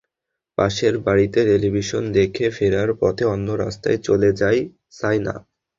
পাশের 0.57 0.95
বাড়িতে 1.05 1.39
টেলিভিশন 1.49 2.03
দেখে 2.17 2.45
ফেরার 2.55 2.89
পথে 3.01 3.23
অন্য 3.33 3.47
রাস্তায় 3.63 3.99
চলে 4.07 4.29
যায় 4.41 4.59
সায়না। 4.91 5.35